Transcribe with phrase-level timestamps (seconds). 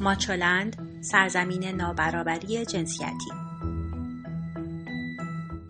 [0.00, 3.30] ماچولند سرزمین نابرابری جنسیتی.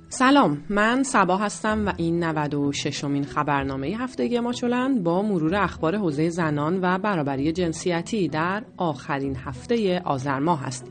[0.08, 6.28] سلام من سبا هستم و این 96 امین خبرنامه هفتگی ماچولند با مرور اخبار حوزه
[6.28, 10.86] زنان و برابری جنسیتی در آخرین هفته آذر ماه است.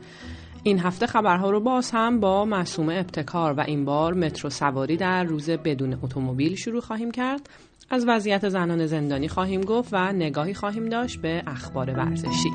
[0.62, 5.24] این هفته خبرها رو باز هم با معصوم ابتکار و این بار مترو سواری در
[5.24, 7.50] روز بدون اتومبیل شروع خواهیم کرد.
[7.90, 12.50] از وضعیت زنان زندانی خواهیم گفت و نگاهی خواهیم داشت به اخبار ورزشی.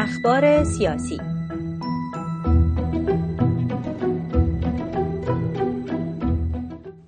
[0.00, 1.20] اخبار سیاسی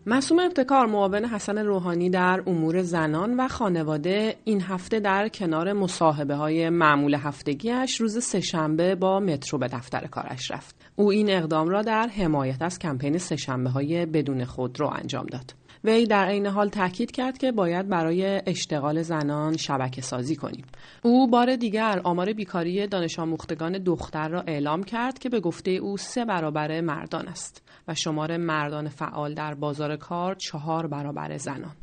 [0.07, 6.35] مسوم ابتکار معاون حسن روحانی در امور زنان و خانواده این هفته در کنار مصاحبه
[6.35, 10.77] های معمول هفتگیش روز سهشنبه با مترو به دفتر کارش رفت.
[10.97, 15.60] او این اقدام را در حمایت از کمپین سهشنبه های بدون خودرو انجام داد.
[15.85, 20.65] وی در عین حال تاکید کرد که باید برای اشتغال زنان شبکه سازی کنیم.
[21.03, 25.97] او بار دیگر آمار بیکاری دانش آموختگان دختر را اعلام کرد که به گفته او
[25.97, 31.77] سه برابر مردان است و شمار مردان فعال در بازار کار چهار برابر زنان.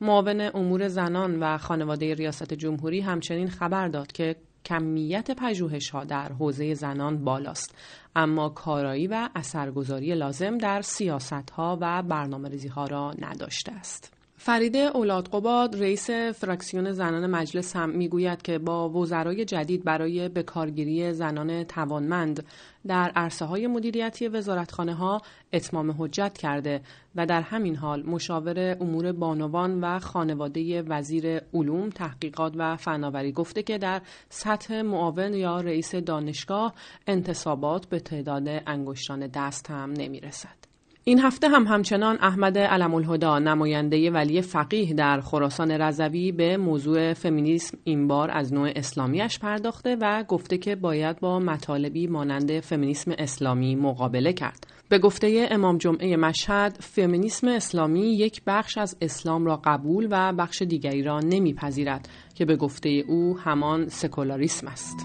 [0.00, 4.36] معاون امور زنان و خانواده ریاست جمهوری همچنین خبر داد که
[4.68, 7.74] کمیت پژوهش ها در حوزه زنان بالاست
[8.16, 14.17] اما کارایی و اثرگذاری لازم در سیاست ها و برنامه ریزی ها را نداشته است.
[14.40, 21.12] فریده اولاد قباد رئیس فراکسیون زنان مجلس هم می‌گوید که با وزرای جدید برای بکارگیری
[21.12, 22.44] زنان توانمند
[22.86, 25.22] در عرصه های مدیریتی وزارتخانه ها
[25.52, 26.80] اتمام حجت کرده
[27.16, 33.62] و در همین حال مشاور امور بانوان و خانواده وزیر علوم تحقیقات و فناوری گفته
[33.62, 36.74] که در سطح معاون یا رئیس دانشگاه
[37.06, 40.67] انتصابات به تعداد انگشتان دست هم نمی رسد.
[41.08, 47.12] این هفته هم همچنان احمد علم الهدا نماینده ولی فقیه در خراسان رضوی به موضوع
[47.12, 53.12] فمینیسم این بار از نوع اسلامیش پرداخته و گفته که باید با مطالبی مانند فمینیسم
[53.18, 54.66] اسلامی مقابله کرد.
[54.88, 60.62] به گفته امام جمعه مشهد فمینیسم اسلامی یک بخش از اسلام را قبول و بخش
[60.62, 64.96] دیگری را نمیپذیرد که به گفته او همان سکولاریسم است.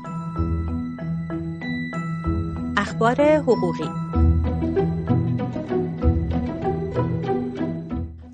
[2.78, 4.03] اخبار حقوقی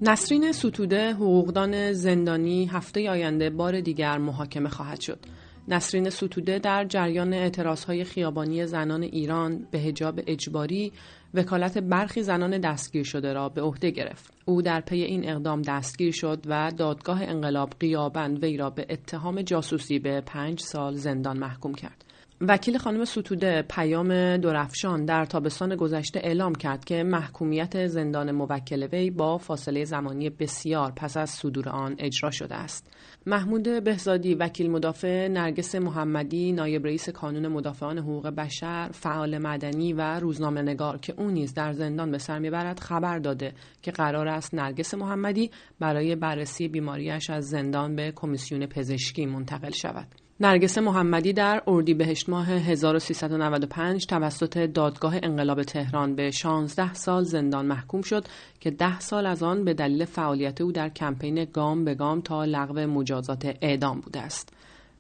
[0.10, 5.20] نسرین ستوده حقوقدان زندانی هفته آینده بار دیگر محاکمه خواهد شد.
[5.68, 10.92] نسرین ستوده در جریان اعتراضهای خیابانی زنان ایران به هجاب اجباری
[11.34, 14.34] وکالت برخی زنان دستگیر شده را به عهده گرفت.
[14.46, 19.42] او در پی این اقدام دستگیر شد و دادگاه انقلاب قیابند وی را به اتهام
[19.42, 22.06] جاسوسی به پنج سال زندان محکوم کرد.
[22.42, 29.10] وکیل خانم ستوده پیام درفشان در تابستان گذشته اعلام کرد که محکومیت زندان موکل وی
[29.10, 32.94] با فاصله زمانی بسیار پس از صدور آن اجرا شده است.
[33.26, 40.20] محمود بهزادی وکیل مدافع نرگس محمدی نایب رئیس کانون مدافعان حقوق بشر فعال مدنی و
[40.20, 44.54] روزنامه نگار که او نیز در زندان به سر می‌برد خبر داده که قرار است
[44.54, 50.29] نرگس محمدی برای بررسی بیماریش از زندان به کمیسیون پزشکی منتقل شود.
[50.42, 58.02] نرگس محمدی در اردیبهشت ماه 1395 توسط دادگاه انقلاب تهران به 16 سال زندان محکوم
[58.02, 58.26] شد
[58.60, 62.46] که 10 سال از آن به دلیل فعالیت او در کمپین گام به گام تا
[62.46, 64.54] لغو مجازات اعدام بوده است.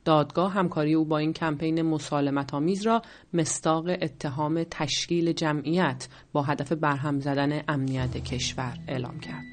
[0.05, 3.01] دادگاه همکاری او با این کمپین مسالمت آمیز را
[3.33, 9.44] مستاق اتهام تشکیل جمعیت با هدف برهم زدن امنیت کشور اعلام کرد.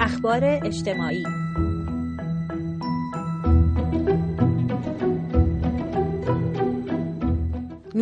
[0.00, 1.41] اخبار اجتماعی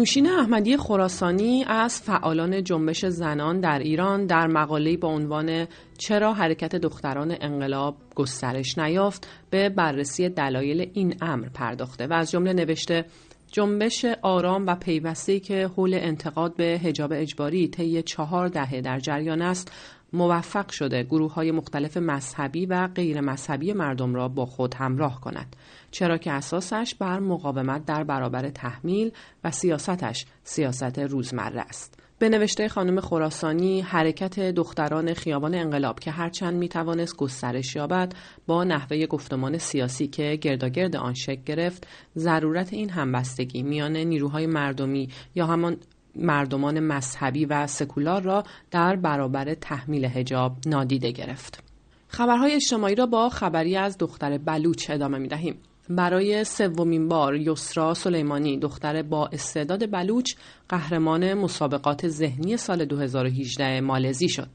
[0.00, 5.66] نوشین احمدی خراسانی از فعالان جنبش زنان در ایران در مقاله‌ای با عنوان
[5.98, 12.52] چرا حرکت دختران انقلاب گسترش نیافت به بررسی دلایل این امر پرداخته و از جمله
[12.52, 13.04] نوشته
[13.52, 19.42] جنبش آرام و پیوسته که حول انتقاد به حجاب اجباری طی چهار دهه در جریان
[19.42, 19.72] است.
[20.12, 25.57] موفق شده گروه های مختلف مذهبی و غیر مذهبی مردم را با خود همراه کند
[25.91, 29.12] چرا که اساسش بر مقاومت در برابر تحمیل
[29.45, 32.01] و سیاستش سیاست روزمره است.
[32.21, 38.15] به نوشته خانم خراسانی حرکت دختران خیابان انقلاب که هرچند می توانست گسترش یابد
[38.47, 41.86] با نحوه گفتمان سیاسی که گرداگرد آن شکل گرفت
[42.16, 45.77] ضرورت این همبستگی میان نیروهای مردمی یا همان
[46.16, 51.62] مردمان مذهبی و سکولار را در برابر تحمیل هجاب نادیده گرفت.
[52.09, 55.59] خبرهای اجتماعی را با خبری از دختر بلوچ ادامه می دهیم.
[55.89, 60.33] برای سومین بار یسرا سلیمانی دختر با استعداد بلوچ
[60.68, 64.48] قهرمان مسابقات ذهنی سال 2018 مالزی شد.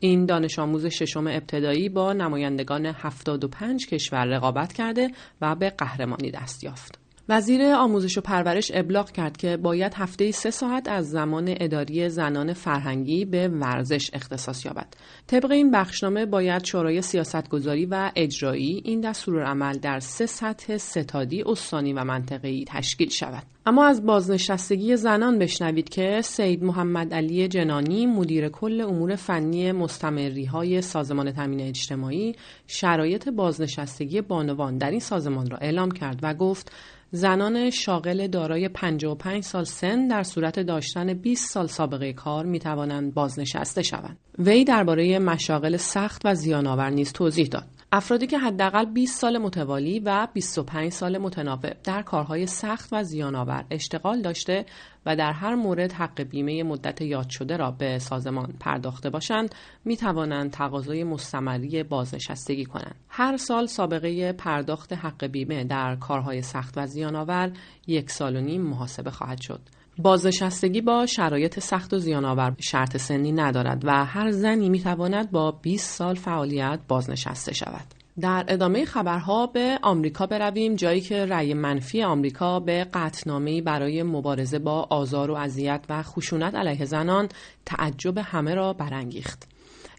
[0.00, 5.10] این دانش آموز ششم ابتدایی با نمایندگان 75 کشور رقابت کرده
[5.40, 7.05] و به قهرمانی دست یافت.
[7.28, 12.52] وزیر آموزش و پرورش ابلاغ کرد که باید هفته سه ساعت از زمان اداری زنان
[12.52, 14.86] فرهنگی به ورزش اختصاص یابد.
[15.26, 21.92] طبق این بخشنامه باید شورای سیاستگذاری و اجرایی این دستورالعمل در سه سطح ستادی استانی
[21.92, 23.42] و منطقه‌ای تشکیل شود.
[23.68, 30.44] اما از بازنشستگی زنان بشنوید که سید محمد علی جنانی مدیر کل امور فنی مستمری
[30.44, 32.34] های سازمان تامین اجتماعی
[32.66, 36.72] شرایط بازنشستگی بانوان در این سازمان را اعلام کرد و گفت
[37.10, 43.14] زنان شاغل دارای 55 سال سن در صورت داشتن 20 سال سابقه کار می توانند
[43.14, 44.18] بازنشسته شوند.
[44.38, 47.75] وی درباره مشاغل سخت و زیانآور نیز توضیح داد.
[47.92, 53.64] افرادی که حداقل 20 سال متوالی و 25 سال متناوب در کارهای سخت و زیانآور
[53.70, 54.66] اشتغال داشته
[55.06, 59.54] و در هر مورد حق بیمه مدت یاد شده را به سازمان پرداخته باشند
[59.84, 62.94] می توانند تقاضای مستمری بازنشستگی کنند.
[63.08, 67.52] هر سال سابقه پرداخت حق بیمه در کارهای سخت و زیانآور
[67.86, 69.60] یک سال و نیم محاسبه خواهد شد.
[69.98, 75.50] بازنشستگی با شرایط سخت و زیانآور شرط سنی ندارد و هر زنی می تواند با
[75.50, 77.84] 20 سال فعالیت بازنشسته شود.
[78.20, 84.58] در ادامه خبرها به آمریکا برویم جایی که رأی منفی آمریکا به قطنامه برای مبارزه
[84.58, 87.28] با آزار و اذیت و خشونت علیه زنان
[87.64, 89.55] تعجب همه را برانگیخت.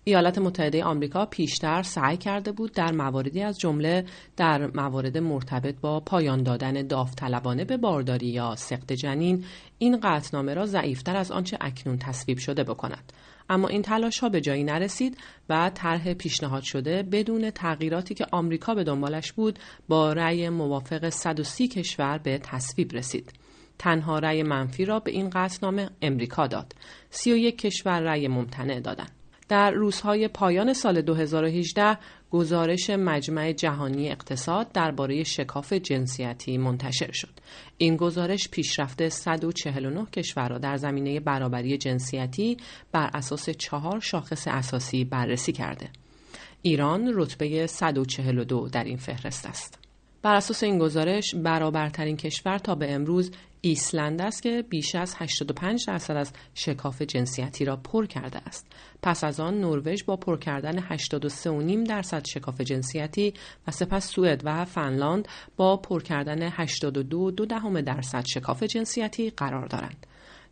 [0.07, 4.05] ایالات متحده آمریکا پیشتر سعی کرده بود در مواردی از جمله
[4.37, 9.45] در موارد مرتبط با پایان دادن داوطلبانه به بارداری یا سقط جنین
[9.77, 13.13] این قطعنامه را ضعیفتر از آنچه اکنون تصویب شده بکند.
[13.49, 15.17] اما این تلاش ها به جایی نرسید
[15.49, 21.67] و طرح پیشنهاد شده بدون تغییراتی که آمریکا به دنبالش بود با رأی موافق 130
[21.67, 23.33] کشور به تصویب رسید.
[23.79, 26.73] تنها رأی منفی را به این قطعنامه امریکا داد.
[27.09, 29.16] 31 کشور رأی ممتنع دادند.
[29.49, 31.97] در روزهای پایان سال 2018
[32.31, 37.33] گزارش مجمع جهانی اقتصاد درباره شکاف جنسیتی منتشر شد.
[37.77, 42.57] این گزارش پیشرفت 149 کشور را در زمینه برابری جنسیتی
[42.91, 45.89] بر اساس چهار شاخص اساسی بررسی کرده.
[46.61, 49.86] ایران رتبه 142 در این فهرست است.
[50.21, 53.31] بر اساس این گزارش برابرترین کشور تا به امروز
[53.61, 58.67] ایسلند است که بیش از 85 درصد از شکاف جنسیتی را پر کرده است.
[59.01, 63.33] پس از آن نروژ با پر کردن 83.5 درصد شکاف جنسیتی
[63.67, 65.27] و سپس سوئد و فنلاند
[65.57, 70.07] با پر کردن 82 دهم درصد شکاف جنسیتی قرار دارند.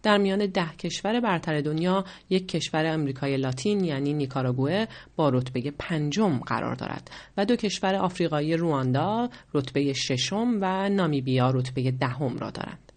[0.05, 4.85] در میان ده کشور برتر دنیا یک کشور امریکای لاتین یعنی نیکاراگوه
[5.15, 11.91] با رتبه پنجم قرار دارد و دو کشور آفریقایی رواندا رتبه ششم و نامیبیا رتبه
[11.91, 12.91] دهم را دارند.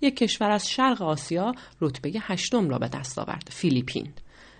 [0.00, 4.08] یک کشور از شرق آسیا رتبه هشتم را به دست آورد فیلیپین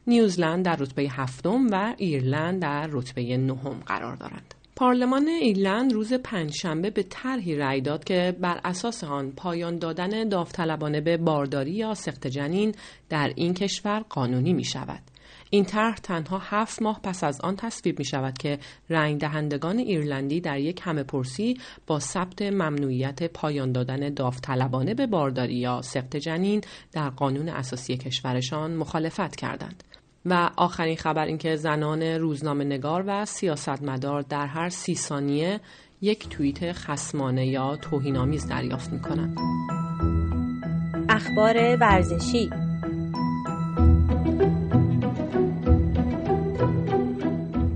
[0.06, 6.90] نیوزلند در رتبه هفتم و ایرلند در رتبه نهم قرار دارند پارلمان ایرلند روز پنجشنبه
[6.90, 12.26] به طرحی رأی داد که بر اساس آن پایان دادن داوطلبانه به بارداری یا سخت
[12.26, 12.74] جنین
[13.08, 15.00] در این کشور قانونی می شود.
[15.50, 18.58] این طرح تنها هفت ماه پس از آن تصویب می شود که
[18.90, 25.54] رنگ دهندگان ایرلندی در یک همه پرسی با ثبت ممنوعیت پایان دادن داوطلبانه به بارداری
[25.54, 26.60] یا سقط جنین
[26.92, 29.84] در قانون اساسی کشورشان مخالفت کردند.
[30.26, 35.60] و آخرین خبر اینکه زنان روزنامه نگار و سیاستمدار در هر سی ثانیه
[36.00, 39.38] یک توییت خسمانه یا توهینآمیز دریافت می کنند.
[41.08, 42.50] اخبار ورزشی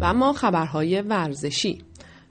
[0.03, 1.83] اما خبرهای ورزشی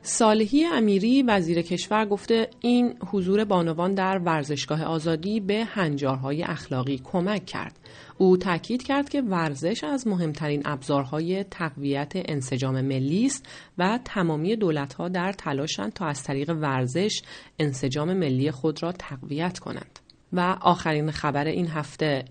[0.07, 7.45] صالحی امیری وزیر کشور گفته این حضور بانوان در ورزشگاه آزادی به هنجارهای اخلاقی کمک
[7.45, 7.79] کرد.
[8.17, 13.45] او تاکید کرد که ورزش از مهمترین ابزارهای تقویت انسجام ملی است
[13.77, 17.21] و تمامی دولتها در تلاشند تا از طریق ورزش
[17.59, 19.99] انسجام ملی خود را تقویت کنند.
[20.33, 22.25] و آخرین خبر این هفته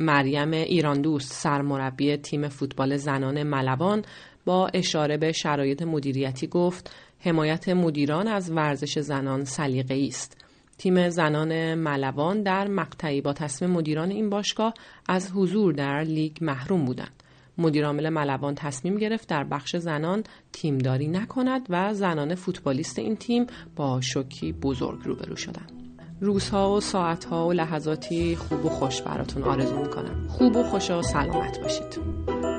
[0.00, 4.04] مریم ایران دوست سرمربی تیم فوتبال زنان ملوان
[4.44, 10.44] با اشاره به شرایط مدیریتی گفت حمایت مدیران از ورزش زنان سلیقه‌ای است.
[10.78, 14.74] تیم زنان ملوان در مقطعی با تصمیم مدیران این باشگاه
[15.08, 17.22] از حضور در لیگ محروم بودند.
[17.58, 23.46] مدیرعامل ملوان تصمیم گرفت در بخش زنان تیمداری نکند و زنان فوتبالیست این تیم
[23.76, 25.72] با شوکی بزرگ روبرو شدند.
[26.20, 30.28] روزها و ساعتها و لحظاتی خوب و خوش براتون آرزو می‌کنم.
[30.28, 32.51] خوب و خوش و سلامت باشید.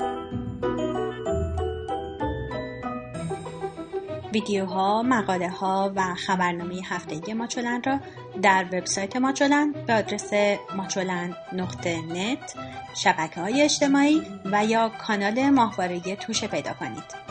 [4.34, 8.00] ویدیوها، مقاله ها و خبرنامه هفتگی ماچولن را
[8.42, 10.30] در وبسایت ماچولن به آدرس
[10.76, 12.00] ماچولن نقطه
[12.94, 17.23] شبکه های اجتماعی و یا کانال ماهواره توشه پیدا کنید.